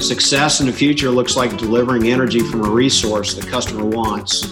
[0.00, 4.50] Success in the future looks like delivering energy from a resource the customer wants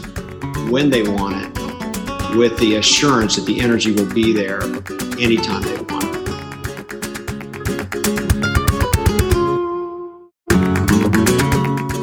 [0.68, 4.62] when they want it, with the assurance that the energy will be there
[5.18, 6.18] anytime they want it.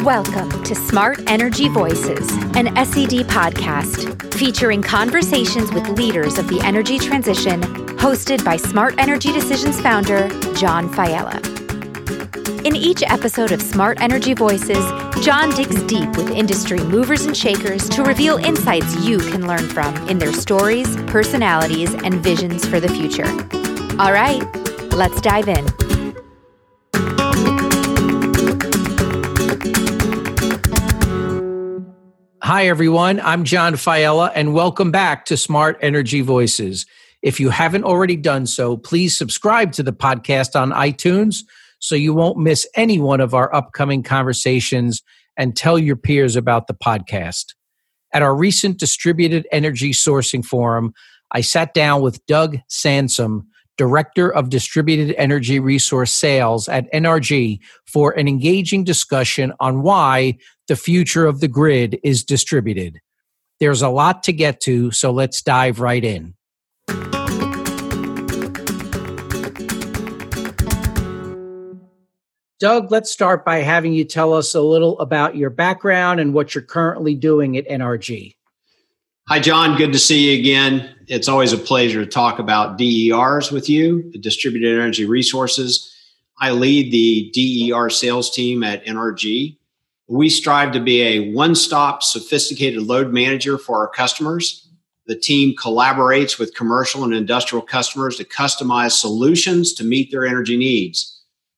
[0.04, 6.98] Welcome to Smart Energy Voices, an SED podcast featuring conversations with leaders of the energy
[6.98, 7.62] transition,
[7.98, 11.55] hosted by Smart Energy Decisions founder John Failla.
[12.66, 14.84] In each episode of Smart Energy Voices,
[15.24, 19.96] John digs deep with industry movers and shakers to reveal insights you can learn from
[20.10, 23.28] in their stories, personalities, and visions for the future.
[24.02, 24.42] All right,
[24.94, 25.64] let's dive in.
[32.42, 33.20] Hi, everyone.
[33.20, 36.88] I'm John Failla, and welcome back to Smart Energy Voices.
[37.22, 41.44] If you haven't already done so, please subscribe to the podcast on iTunes
[41.86, 45.04] so you won't miss any one of our upcoming conversations
[45.38, 47.54] and tell your peers about the podcast.
[48.12, 50.96] At our recent Distributed Energy Sourcing Forum,
[51.32, 53.48] I sat down with Doug Sansom,
[53.78, 60.76] Director of Distributed Energy Resource Sales at NRG, for an engaging discussion on why the
[60.76, 63.00] future of the grid is distributed.
[63.60, 66.34] There's a lot to get to, so let's dive right in.
[72.58, 76.56] Doug, let's start by having you tell us a little about your background and what
[76.56, 78.36] you're currently doing at NRG.
[79.28, 79.76] Hi, John.
[79.76, 80.96] Good to see you again.
[81.08, 85.92] It's always a pleasure to talk about DERs with you, the Distributed Energy Resources.
[86.40, 89.58] I lead the DER sales team at NRG.
[90.08, 94.70] We strive to be a one stop, sophisticated load manager for our customers.
[95.08, 100.56] The team collaborates with commercial and industrial customers to customize solutions to meet their energy
[100.56, 101.15] needs.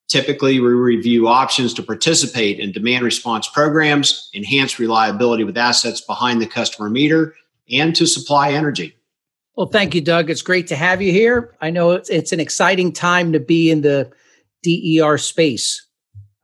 [0.08, 6.42] Typically, we review options to participate in demand response programs, enhance reliability with assets behind
[6.42, 7.36] the customer meter,
[7.70, 8.96] and to supply energy.
[9.58, 10.30] Well, thank you, Doug.
[10.30, 11.56] It's great to have you here.
[11.60, 14.10] I know it's, it's an exciting time to be in the
[14.64, 15.86] DER space.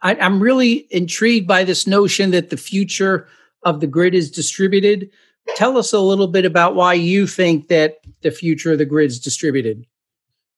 [0.02, 3.28] I, I'm really intrigued by this notion that the future
[3.64, 5.10] of the grid is distributed.
[5.56, 9.10] Tell us a little bit about why you think that the future of the grid
[9.10, 9.86] is distributed.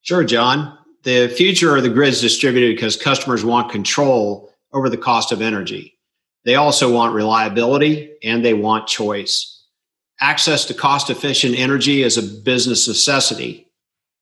[0.02, 0.78] Sure, John.
[1.06, 5.40] The future of the grid is distributed because customers want control over the cost of
[5.40, 6.00] energy.
[6.46, 9.64] They also want reliability and they want choice.
[10.20, 13.72] Access to cost efficient energy is a business necessity.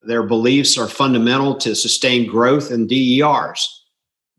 [0.02, 3.82] Their beliefs are fundamental to sustain growth in DERs.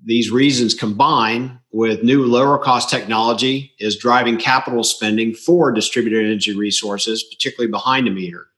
[0.03, 6.55] These reasons combine with new lower cost technology is driving capital spending for distributed energy
[6.55, 8.49] resources, particularly behind the meter.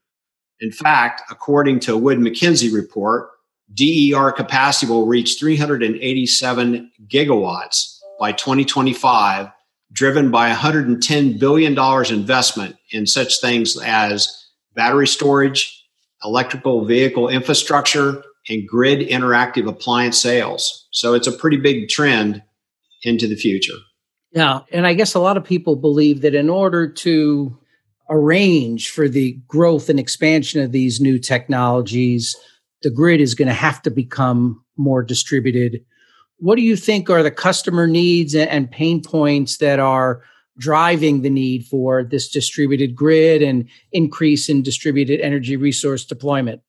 [0.60, 3.30] In fact, according to a Wood Mackenzie report,
[3.72, 9.48] DER capacity will reach 387 gigawatts by 2025,
[9.92, 11.78] driven by $110 billion
[12.12, 15.84] investment in such things as battery storage,
[16.24, 20.86] electrical vehicle infrastructure, and grid interactive appliance sales.
[20.90, 22.42] So it's a pretty big trend
[23.02, 23.74] into the future.
[24.32, 24.60] Yeah.
[24.72, 27.56] And I guess a lot of people believe that in order to
[28.10, 32.36] arrange for the growth and expansion of these new technologies,
[32.82, 35.84] the grid is going to have to become more distributed.
[36.38, 40.22] What do you think are the customer needs and pain points that are
[40.56, 46.60] driving the need for this distributed grid and increase in distributed energy resource deployment?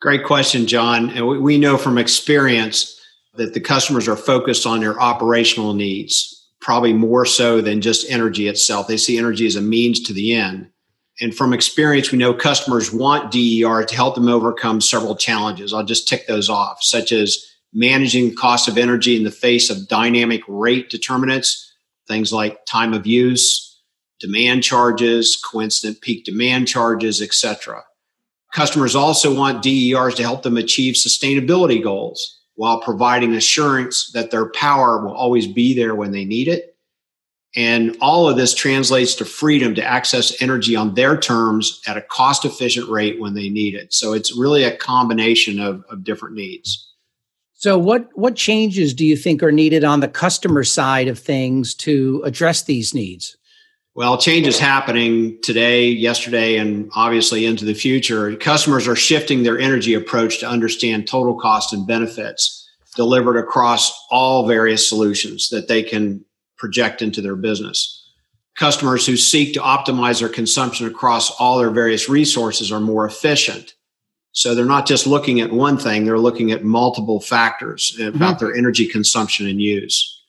[0.00, 1.10] Great question, John.
[1.10, 2.94] And we know from experience
[3.34, 8.48] that the customers are focused on their operational needs, probably more so than just energy
[8.48, 8.86] itself.
[8.86, 10.70] They see energy as a means to the end.
[11.20, 15.74] And from experience, we know customers want DER to help them overcome several challenges.
[15.74, 19.68] I'll just tick those off, such as managing the cost of energy in the face
[19.68, 21.72] of dynamic rate determinants,
[22.06, 23.80] things like time of use,
[24.20, 27.82] demand charges, coincident peak demand charges, etc.
[28.54, 34.50] Customers also want DERs to help them achieve sustainability goals while providing assurance that their
[34.50, 36.76] power will always be there when they need it
[37.56, 42.02] and all of this translates to freedom to access energy on their terms at a
[42.02, 43.92] cost efficient rate when they need it.
[43.92, 46.84] So it's really a combination of, of different needs.
[47.54, 51.74] So what what changes do you think are needed on the customer side of things
[51.76, 53.36] to address these needs?
[53.96, 58.36] Well, change is happening today, yesterday, and obviously into the future.
[58.36, 64.46] Customers are shifting their energy approach to understand total cost and benefits delivered across all
[64.46, 66.24] various solutions that they can
[66.58, 67.94] project into their business.
[68.56, 73.74] Customers who seek to optimize their consumption across all their various resources are more efficient.
[74.32, 78.44] So they're not just looking at one thing, they're looking at multiple factors about mm-hmm.
[78.44, 80.22] their energy consumption and use.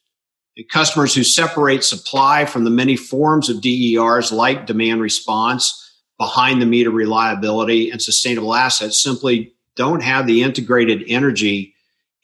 [0.56, 5.86] And Customers who separate supply from the many forms of DERs like demand response,
[6.18, 11.74] behind the meter reliability, and sustainable assets simply don't have the integrated energy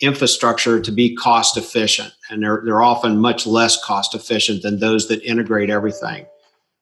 [0.02, 2.14] infrastructure to be cost efficient.
[2.30, 6.26] And they're, they're often much less cost efficient than those that integrate everything.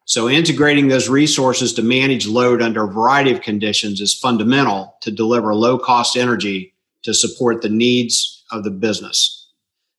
[0.06, 5.12] So, integrating those resources to manage load under a variety of conditions is fundamental to
[5.12, 6.74] deliver low cost energy
[7.04, 9.50] to support the needs of the business.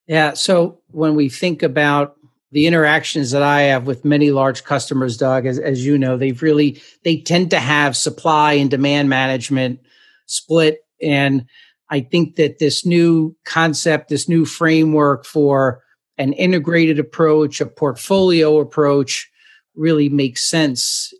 [0.06, 0.34] Yeah.
[0.34, 2.16] So, when we think about
[2.52, 6.42] the interactions that I have with many large customers, Doug, as, as you know, they've
[6.42, 9.80] really, they tend to have supply and demand management
[10.26, 10.84] split.
[11.02, 11.46] And
[11.90, 15.82] I think that this new concept, this new framework for
[16.18, 19.30] an integrated approach, a portfolio approach,
[19.74, 21.12] really makes sense.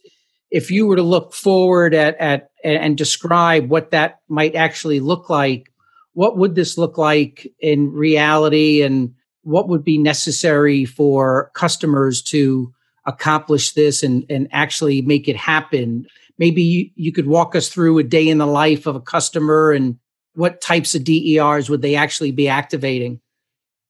[0.51, 5.29] If you were to look forward at, at and describe what that might actually look
[5.29, 5.71] like,
[6.15, 12.73] what would this look like in reality and what would be necessary for customers to
[13.05, 16.07] accomplish this and, and actually make it happen?
[16.39, 19.73] Maybe you, you could walk us through a day in the life of a customer
[19.73, 19.99] and
[20.35, 23.21] what types of DERs would they actually be activating?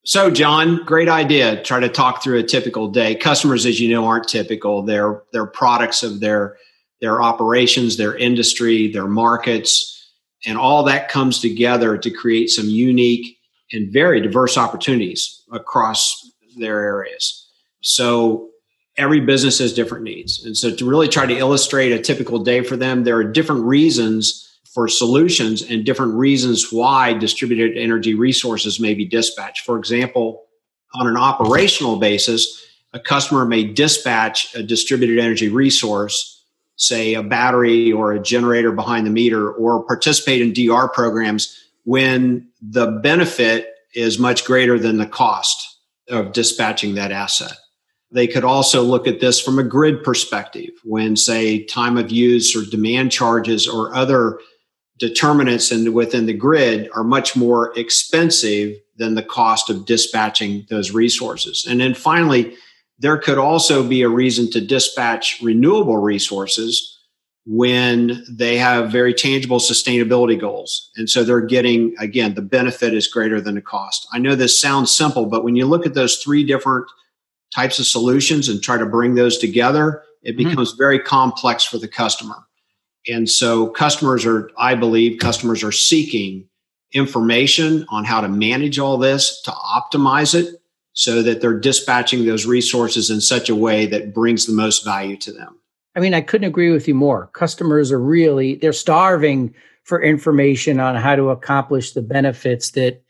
[0.06, 1.62] So, John, great idea.
[1.62, 3.14] Try to talk through a typical day.
[3.14, 4.82] Customers, as you know, aren't typical.
[4.82, 6.58] They're they're products of their
[7.00, 10.12] their operations, their industry, their markets,
[10.46, 13.38] and all that comes together to create some unique
[13.73, 17.49] and very diverse opportunities across their areas.
[17.81, 18.50] So
[18.96, 20.44] every business has different needs.
[20.44, 23.64] And so to really try to illustrate a typical day for them, there are different
[23.64, 29.64] reasons for solutions and different reasons why distributed energy resources may be dispatched.
[29.64, 30.46] For example,
[30.94, 36.44] on an operational basis, a customer may dispatch a distributed energy resource,
[36.76, 42.48] say a battery or a generator behind the meter, or participate in DR programs when
[42.60, 45.78] the benefit is much greater than the cost
[46.08, 47.52] of dispatching that asset.
[48.10, 52.56] They could also look at this from a grid perspective when, say, time of use
[52.56, 54.38] or demand charges or other
[54.99, 60.93] determinants in, within the grid are much more expensive than the cost of dispatching those
[60.93, 61.67] resources.
[61.69, 62.56] And then finally,
[62.99, 66.91] there could also be a reason to dispatch renewable resources
[67.46, 70.91] when they have very tangible sustainability goals.
[70.96, 74.06] And so they're getting, again, the benefit is greater than the cost.
[74.12, 76.87] I know this sounds simple, but when you look at those three different
[77.55, 80.49] types of solutions and try to bring those together, it mm-hmm.
[80.49, 82.37] becomes very complex for the customer.
[83.06, 86.48] And so customers are, I believe, customers are seeking
[86.92, 90.60] information on how to manage all this, to optimize it
[90.92, 95.16] so that they're dispatching those resources in such a way that brings the most value
[95.18, 95.58] to them.
[95.96, 97.28] I mean, I couldn't agree with you more.
[97.34, 103.02] Customers are really, they're starving for information on how to accomplish the benefits that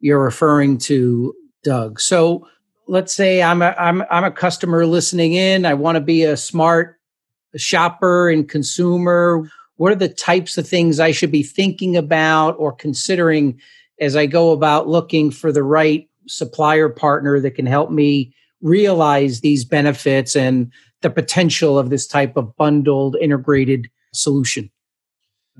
[0.00, 2.00] you're referring to, Doug.
[2.00, 2.46] So
[2.88, 5.66] let's say I'm a, I'm, I'm a customer listening in.
[5.66, 6.95] I want to be a smart
[7.56, 9.48] shopper and consumer.
[9.76, 13.60] What are the types of things I should be thinking about or considering
[14.00, 19.40] as I go about looking for the right supplier partner that can help me realize
[19.40, 20.72] these benefits and
[21.02, 24.70] the potential of this type of bundled integrated solution?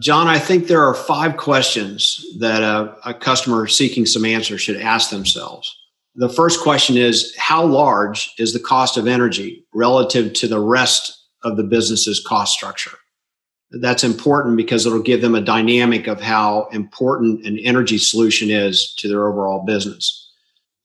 [0.01, 4.77] John, I think there are five questions that a, a, customer seeking some answers should
[4.77, 5.75] ask themselves.
[6.17, 11.16] The first question is How large is the cost of energy relative to the rest
[11.45, 12.97] of the business's cost structure?
[13.81, 18.95] That's important because it'll give them a dynamic of how important an energy solution is
[18.99, 20.31] to their overall business.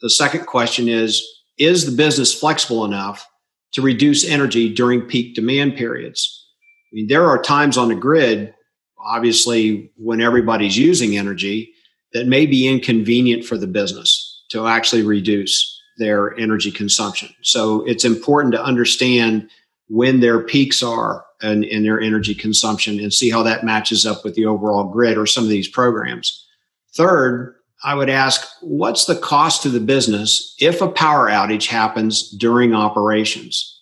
[0.01, 1.23] The second question is
[1.57, 3.27] Is the business flexible enough
[3.73, 6.45] to reduce energy during peak demand periods.
[6.91, 8.53] I mean, there are times on the grid,
[8.99, 11.73] obviously, when everybody's using energy,
[12.13, 17.29] that may be inconvenient for the business to actually reduce their energy consumption.
[17.41, 19.49] So it's important to understand
[19.91, 24.23] when their peaks are and in their energy consumption and see how that matches up
[24.23, 26.47] with the overall grid or some of these programs.
[26.93, 32.29] Third, I would ask, what's the cost to the business if a power outage happens
[32.29, 33.81] during operations?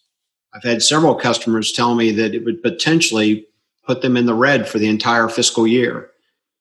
[0.51, 3.45] I've had several customers tell me that it would potentially
[3.85, 6.09] put them in the red for the entire fiscal year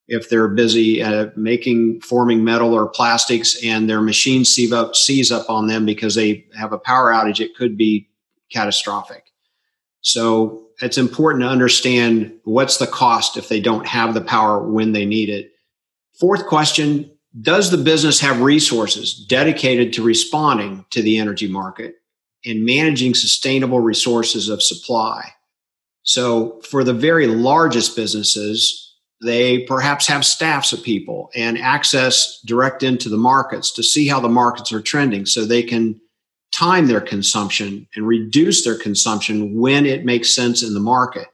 [0.09, 5.33] if they're busy uh, making forming metal or plastics and their machine seize up, seize
[5.33, 8.09] up on them because they have a power outage it could be
[8.51, 9.28] catastrophic
[10.01, 14.93] so it's important to understand what's the cost if they don't have the power when
[14.93, 15.53] they need it
[16.19, 21.97] fourth question does the business have resources dedicated to responding to the energy market
[22.45, 25.33] and managing sustainable resources of supply?
[26.03, 28.85] So, for the very largest businesses,
[29.21, 34.21] They perhaps have staffs of people and access direct into the markets to see how
[34.21, 36.01] the markets are trending so they can
[36.53, 41.29] time their consumption and reduce their consumption when it makes sense in the market.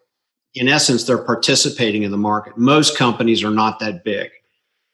[0.54, 2.56] In essence, they're participating in the market.
[2.56, 4.30] Most companies are not that big.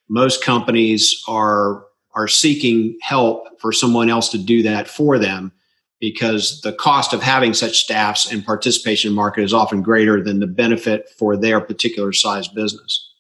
[0.08, 1.84] Most companies are
[2.14, 5.52] are seeking help for someone else to do that for them
[6.00, 10.46] because the cost of having such staffs and participation market is often greater than the
[10.46, 13.10] benefit for their particular size business.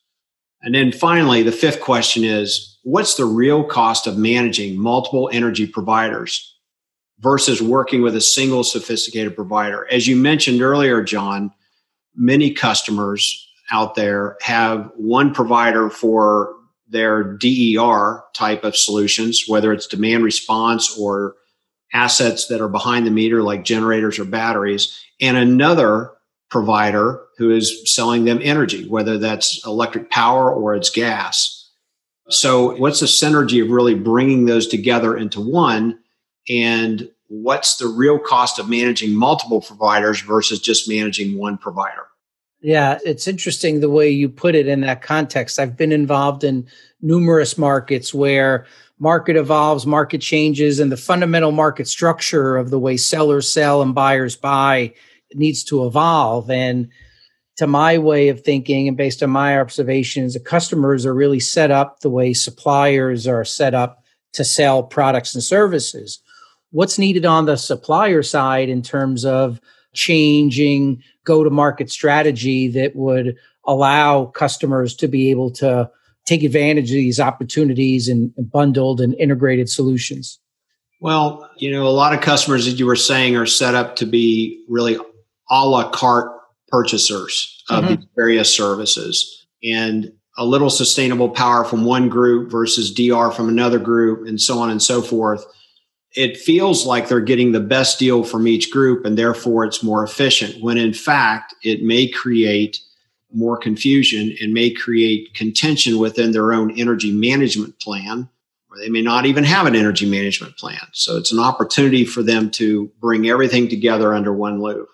[0.62, 5.66] And then finally, the fifth question is what's the real cost of managing multiple energy
[5.66, 6.49] providers
[7.20, 9.86] versus working with a single sophisticated provider?
[9.90, 11.52] As you mentioned earlier, John,
[12.14, 16.54] many customers out there have one provider for
[16.88, 21.36] their DER type of solutions, whether it's demand response or
[21.92, 26.12] assets that are behind the meter, like generators or batteries, and another
[26.50, 31.56] provider who is selling them energy, whether that's electric power or it's gas.
[32.28, 35.99] So, what's the synergy of really bringing those together into one?
[36.50, 42.06] And what's the real cost of managing multiple providers versus just managing one provider?
[42.60, 45.58] Yeah, it's interesting the way you put it in that context.
[45.58, 46.66] I've been involved in
[47.00, 48.66] numerous markets where
[48.98, 53.94] market evolves, market changes, and the fundamental market structure of the way sellers sell and
[53.94, 54.92] buyers buy
[55.32, 56.50] needs to evolve.
[56.50, 56.88] And
[57.56, 61.70] to my way of thinking, and based on my observations, the customers are really set
[61.70, 64.02] up the way suppliers are set up
[64.32, 66.20] to sell products and services.
[66.70, 69.60] What's needed on the supplier side in terms of
[69.92, 73.36] changing go to market strategy that would
[73.66, 75.90] allow customers to be able to
[76.26, 80.38] take advantage of these opportunities and bundled and integrated solutions?
[81.00, 84.06] Well, you know, a lot of customers, as you were saying, are set up to
[84.06, 84.96] be really
[85.50, 86.30] a la carte
[86.68, 87.94] purchasers of mm-hmm.
[87.96, 89.46] these various services.
[89.62, 94.58] And a little sustainable power from one group versus DR from another group, and so
[94.58, 95.44] on and so forth.
[96.16, 100.02] It feels like they're getting the best deal from each group, and therefore it's more
[100.02, 102.80] efficient, when in fact, it may create
[103.32, 108.28] more confusion and may create contention within their own energy management plan,
[108.70, 110.80] or they may not even have an energy management plan.
[110.92, 114.88] So it's an opportunity for them to bring everything together under one roof.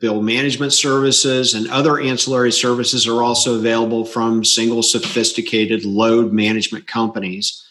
[0.00, 6.86] Bill management services and other ancillary services are also available from single sophisticated load management
[6.86, 7.62] companies.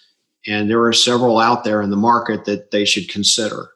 [0.47, 3.69] And there are several out there in the market that they should consider.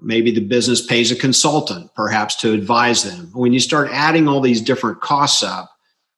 [0.00, 3.30] Maybe the business pays a consultant, perhaps to advise them.
[3.32, 5.70] When you start adding all these different costs up,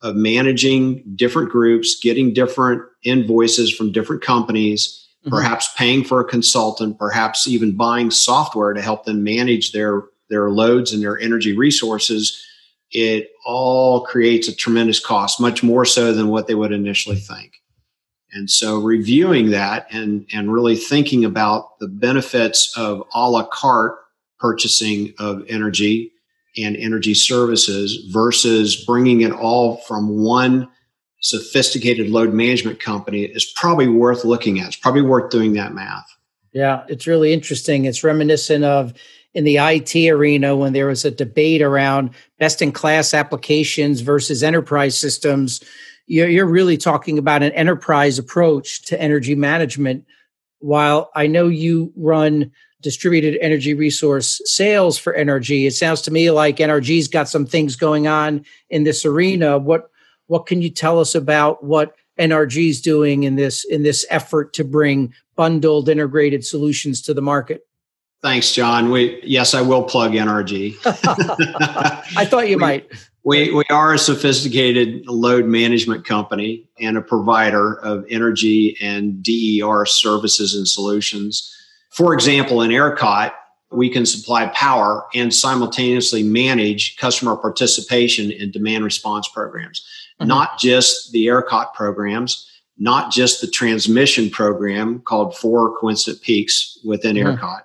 [0.02, 5.30] of managing different groups, getting different invoices from different companies, mm-hmm.
[5.30, 10.50] perhaps paying for a consultant, perhaps even buying software to help them manage their their
[10.50, 12.42] loads and their energy resources,
[12.90, 17.61] it all creates a tremendous cost, much more so than what they would initially think.
[18.32, 23.98] And so reviewing that and, and really thinking about the benefits of a la carte
[24.38, 26.12] purchasing of energy
[26.56, 30.68] and energy services versus bringing it all from one
[31.20, 34.66] sophisticated load management company is probably worth looking at.
[34.66, 36.06] It's probably worth doing that math.
[36.52, 37.84] Yeah, it's really interesting.
[37.84, 38.92] It's reminiscent of
[39.34, 44.42] in the IT arena when there was a debate around best in class applications versus
[44.42, 45.62] enterprise systems.
[46.06, 50.04] You're, you're really talking about an enterprise approach to energy management.
[50.58, 55.66] While I know you run distributed energy resource sales for NRG.
[55.66, 59.56] It sounds to me like NRG's got some things going on in this arena.
[59.56, 59.88] What
[60.26, 64.64] what can you tell us about what NRG's doing in this in this effort to
[64.64, 67.66] bring bundled integrated solutions to the market?
[68.20, 68.90] Thanks, John.
[68.90, 70.76] We yes, I will plug NRG.
[72.16, 72.92] I thought you we, might.
[73.24, 79.86] We we are a sophisticated load management company and a provider of energy and DER
[79.86, 81.52] services and solutions
[81.92, 83.32] for example, in ERCOT,
[83.70, 89.86] we can supply power and simultaneously manage customer participation in demand response programs,
[90.18, 90.28] mm-hmm.
[90.28, 92.48] not just the ERCOT programs,
[92.78, 97.38] not just the transmission program called Four Coincident Peaks within mm-hmm.
[97.38, 97.60] ERCOT,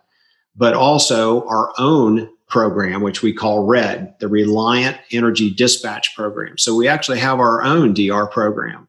[0.57, 6.57] but also our own program, which we call RED, the Reliant Energy Dispatch Program.
[6.57, 8.87] So we actually have our own DR program.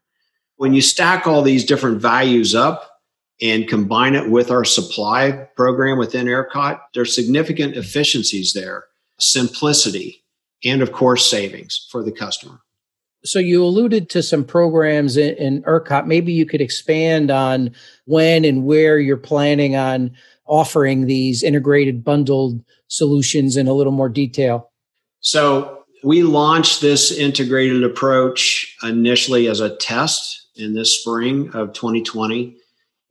[0.57, 2.99] When you stack all these different values up,
[3.41, 8.85] and combine it with our supply program within ERCOT, there's significant efficiencies there,
[9.19, 10.25] simplicity,
[10.65, 12.61] and of course, savings for the customer.
[13.25, 16.07] So you alluded to some programs in, in ERCOT.
[16.07, 17.73] Maybe you could expand on
[18.07, 20.13] when and where you're planning on
[20.49, 24.71] offering these integrated bundled solutions in a little more detail.
[25.21, 32.57] So We launched this integrated approach initially as a test in this spring of 2020.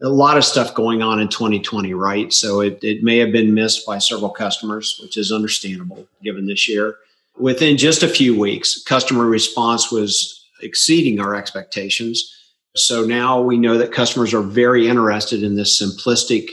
[0.01, 2.32] A lot of stuff going on in 2020, right?
[2.32, 6.70] So it, it may have been missed by several customers, which is understandable given this
[6.70, 6.96] year.
[7.38, 12.34] Within just a few weeks, customer response was exceeding our expectations.
[12.75, 16.51] So now we know that customers are very interested in this simplistic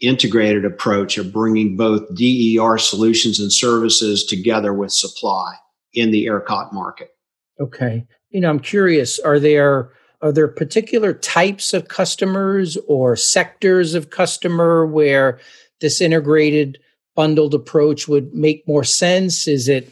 [0.00, 5.54] integrated approach of bringing both DER solutions and services together with supply
[5.92, 7.10] in the ERCOT market.
[7.60, 8.06] Okay.
[8.30, 9.92] You know, I'm curious, are there
[10.22, 15.38] are there particular types of customers or sectors of customer where
[15.80, 16.78] this integrated
[17.16, 19.48] bundled approach would make more sense?
[19.48, 19.90] Is it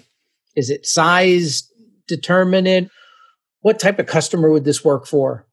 [0.54, 1.70] is it size
[2.06, 2.90] determinant?
[3.60, 5.46] What type of customer would this work for?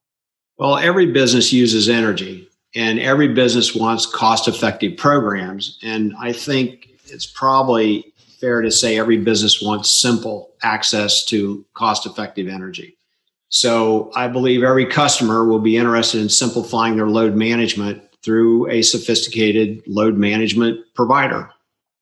[0.58, 5.78] Well, every business uses energy and every business wants cost effective programs.
[5.82, 12.06] And I think it's probably fair to say every business wants simple access to cost
[12.06, 12.96] effective energy.
[13.48, 18.82] So I believe every customer will be interested in simplifying their load management through a
[18.82, 21.50] sophisticated load management provider.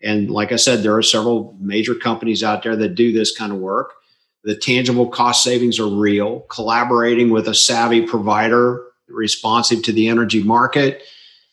[0.03, 3.53] And like I said, there are several major companies out there that do this kind
[3.53, 3.93] of work.
[4.43, 6.41] The tangible cost savings are real.
[6.51, 11.03] Collaborating with a savvy provider responsive to the energy market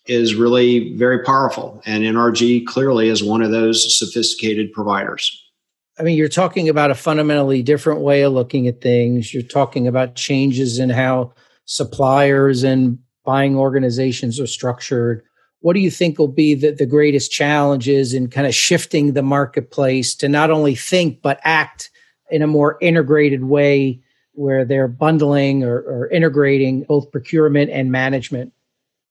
[0.06, 1.82] is really very powerful.
[1.86, 5.38] And NRG clearly is one of those sophisticated providers.
[6.00, 9.34] I mean, you're talking about a fundamentally different way of looking at things.
[9.34, 11.34] You're talking about changes in how
[11.66, 15.24] suppliers and buying organizations are structured.
[15.60, 19.22] What do you think will be the, the greatest challenges in kind of shifting the
[19.22, 21.92] marketplace to not only think, but act
[22.32, 24.02] in a more integrated way
[24.34, 28.54] where they're bundling or, or integrating both procurement and management?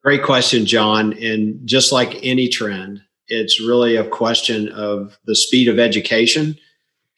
[0.03, 1.13] Great question, John.
[1.15, 6.59] And just like any trend, it's really a question of the speed of education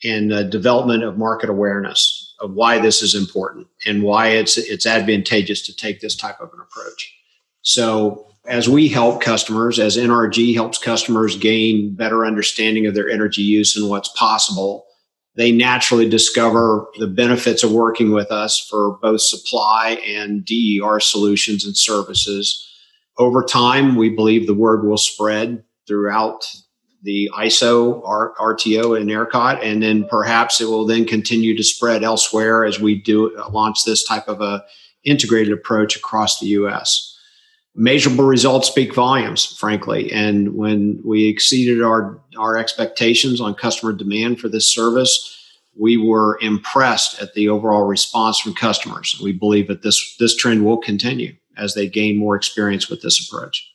[0.04, 4.84] and the development of market awareness of why this is important and why it's it's
[4.84, 7.14] advantageous to take this type of an approach.
[7.62, 13.42] So as we help customers, as NRG helps customers gain better understanding of their energy
[13.42, 14.86] use and what's possible,
[15.34, 21.64] they naturally discover the benefits of working with us for both supply and DER solutions
[21.64, 22.68] and services.
[23.18, 26.46] Over time, we believe the word will spread throughout
[27.02, 32.64] the ISO, RTO, and ERCOT, and then perhaps it will then continue to spread elsewhere
[32.64, 34.64] as we do launch this type of a
[35.04, 37.11] integrated approach across the U.S
[37.74, 40.12] measurable results speak volumes, frankly.
[40.12, 45.38] And when we exceeded our, our expectations on customer demand for this service,
[45.78, 49.18] we were impressed at the overall response from customers.
[49.22, 53.26] We believe that this, this trend will continue as they gain more experience with this
[53.26, 53.70] approach.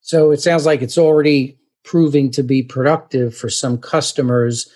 [0.00, 4.68] So it sounds like it's already proving to be productive for some customers.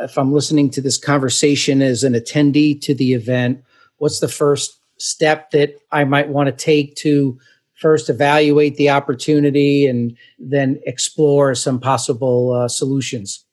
[0.00, 3.64] If I'm listening to this conversation as an attendee to the event,
[3.96, 7.38] what's the first step that I might want to take to
[7.82, 13.44] first evaluate the opportunity and then explore some possible uh, solutions.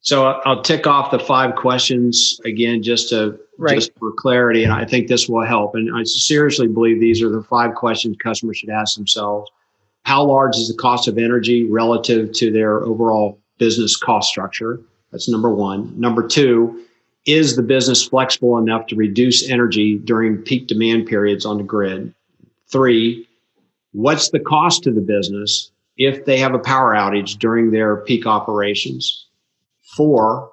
[0.00, 3.74] So I'll tick off the five questions again, just to right.
[3.74, 5.74] just for clarity, and I think this will help.
[5.74, 9.50] And I seriously believe these are the five questions customers should ask themselves:
[10.04, 14.80] How large is the cost of energy relative to their overall business cost structure?
[15.10, 15.92] That's number one.
[15.98, 16.84] Number two,
[17.26, 22.14] is the business flexible enough to reduce energy during peak demand periods on the grid?
[22.70, 23.27] Three,
[23.98, 28.26] What's the cost to the business if they have a power outage during their peak
[28.26, 29.26] operations?
[29.96, 30.52] Four,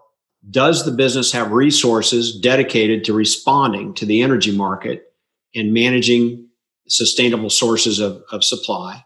[0.49, 5.13] does the business have resources dedicated to responding to the energy market
[5.53, 6.47] and managing
[6.87, 9.05] sustainable sources of, of supply?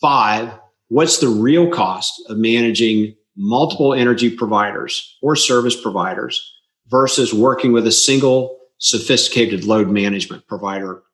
[0.00, 6.52] Five, what's the real cost of managing multiple energy providers or service providers
[6.88, 11.04] versus working with a single sophisticated load management provider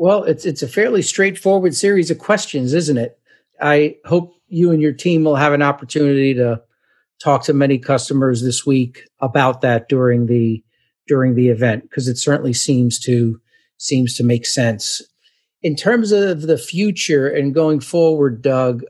[0.00, 3.18] well, it's it's a fairly straightforward series of questions, isn't it?
[3.60, 6.62] I hope you and your team will have an opportunity to
[7.22, 10.64] talk to many customers this week about that during the
[11.06, 13.42] during the event because it certainly seems to
[13.76, 15.02] seems to make sense.
[15.60, 18.84] In terms of the future and going forward, Doug,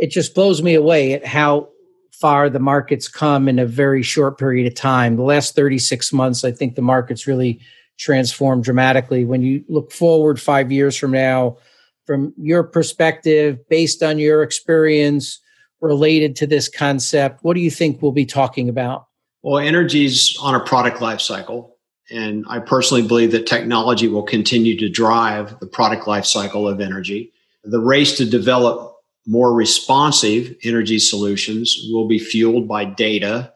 [0.00, 1.68] it just blows me away at how
[2.10, 5.16] far the market's come in a very short period of time.
[5.16, 7.60] The last 36 months, I think the market's really
[7.98, 9.24] transform dramatically.
[9.24, 11.58] When you look forward five years from now
[12.06, 15.40] from your perspective based on your experience
[15.80, 19.06] related to this concept what do you think we'll be talking about?
[19.42, 21.76] Well energy's on a product life cycle
[22.10, 26.80] and i personally believe that technology will continue to drive the product life cycle of
[26.80, 27.32] energy.
[27.64, 28.94] The race to develop
[29.26, 33.52] more responsive energy solutions will be fueled by data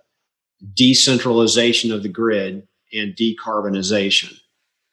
[0.74, 4.34] decentralization of the grid, and decarbonization.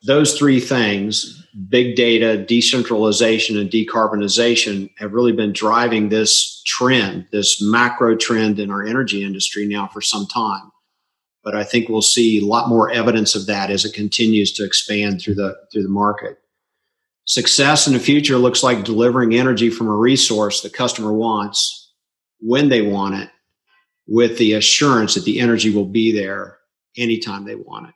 [0.03, 7.62] Those three things big data, decentralization, and decarbonization have really been driving this trend, this
[7.62, 10.71] macro trend in our energy industry now for some time.
[11.43, 14.65] But I think we'll see a lot more evidence of that as it continues to
[14.65, 16.38] expand through the through the market.
[17.25, 21.93] Success in the future looks like delivering energy from a resource the customer wants
[22.39, 23.29] when they want it,
[24.08, 26.60] with the assurance that the energy will be there
[26.97, 27.95] anytime they want it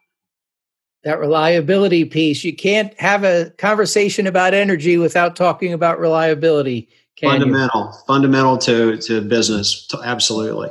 [1.04, 2.44] that reliability piece.
[2.44, 6.90] You can't have a conversation about energy without talking about reliability.
[7.22, 8.00] fundamental, you?
[8.08, 9.88] fundamental to to business.
[10.04, 10.70] Absolutely.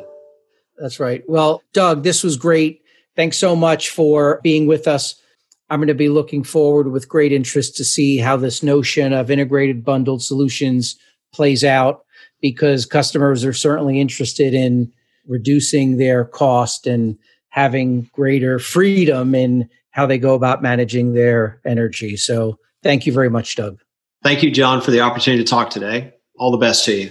[0.79, 1.23] That's right.
[1.27, 2.83] Well, Doug, this was great.
[3.17, 5.17] Thanks so much for being with us.
[5.71, 9.31] I'm going to be looking forward with great interest to see how this notion of
[9.31, 10.97] integrated bundled solutions
[11.33, 12.05] plays out
[12.41, 14.91] because customers are certainly interested in
[15.27, 17.19] reducing their cost and
[17.51, 22.17] having greater freedom in how they go about managing their energy.
[22.17, 23.79] So thank you very much, Doug.
[24.23, 26.15] Thank you, John, for the opportunity to talk today.
[26.39, 27.11] All the best to you.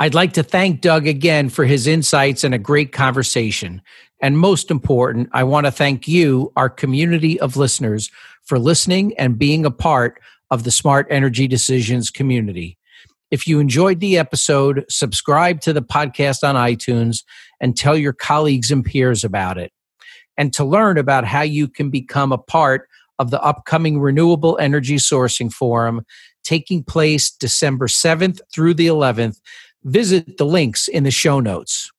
[0.00, 3.82] I'd like to thank Doug again for his insights and a great conversation.
[4.22, 8.10] And most important, I want to thank you, our community of listeners,
[8.42, 10.18] for listening and being a part
[10.50, 12.78] of the Smart Energy Decisions community.
[13.30, 17.22] If you enjoyed the episode, subscribe to the podcast on iTunes
[17.60, 19.72] and tell your colleagues and peers about it.
[20.36, 22.88] And to learn about how you can become a part
[23.20, 26.04] of the upcoming Renewable Energy Sourcing Forum
[26.42, 29.40] taking place December 7th through the 11th,
[29.84, 31.92] visit the links in the show notes.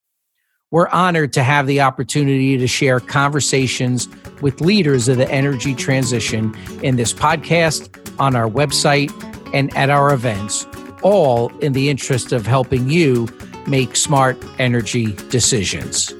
[0.69, 4.09] We're honored to have the opportunity to share conversations
[4.41, 7.89] with leaders of the energy transition in this podcast,
[8.19, 9.11] on our website,
[9.53, 10.65] and at our events
[11.01, 13.27] all in the interest of helping you
[13.67, 16.13] make smart energy decisions.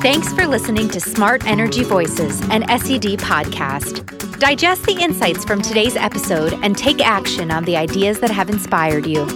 [0.00, 4.04] Thanks for listening to Smart Energy Voices, an SED podcast.
[4.38, 9.06] Digest the insights from today's episode and take action on the ideas that have inspired
[9.06, 9.26] you.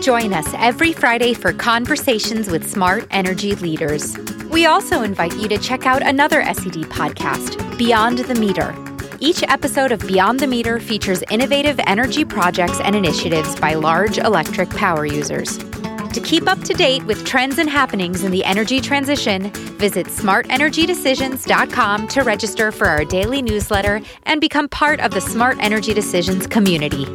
[0.00, 4.16] Join us every Friday for conversations with smart energy leaders.
[4.50, 8.87] We also invite you to check out another SED podcast, Beyond the Meter
[9.20, 14.70] each episode of Beyond the Meter features innovative energy projects and initiatives by large electric
[14.70, 15.58] power users.
[15.58, 22.08] To keep up to date with trends and happenings in the energy transition, visit smartenergydecisions.com
[22.08, 27.06] to register for our daily newsletter and become part of the Smart Energy Decisions community.